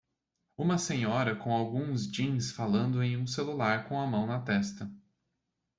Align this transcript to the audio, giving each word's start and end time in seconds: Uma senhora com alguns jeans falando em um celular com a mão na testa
Uma 0.57 0.79
senhora 0.79 1.35
com 1.35 1.53
alguns 1.53 2.11
jeans 2.11 2.49
falando 2.49 3.03
em 3.03 3.15
um 3.15 3.27
celular 3.27 3.87
com 3.87 3.99
a 4.01 4.07
mão 4.07 4.25
na 4.25 4.39
testa 4.41 4.89